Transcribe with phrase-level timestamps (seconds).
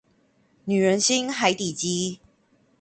[0.65, 2.19] 女人心海底雞